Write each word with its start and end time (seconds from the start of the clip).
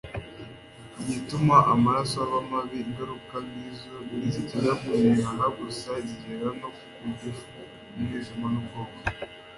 igatuma 1.01 1.55
amaraso 1.73 2.15
aba 2.25 2.39
mabi. 2.51 2.77
ingaruka 2.87 3.35
nk'izo 3.47 3.95
ntizigera 4.05 4.71
ku 4.81 4.89
bihaha 5.01 5.45
gusa, 5.59 5.89
zigera 6.07 6.49
no 6.59 6.69
ku 6.79 7.05
gifu, 7.19 7.57
umwijima 7.95 8.45
n'ubwonko 8.53 8.99